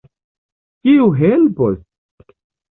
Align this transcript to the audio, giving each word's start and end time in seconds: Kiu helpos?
Kiu 0.87 1.05
helpos? 1.19 1.79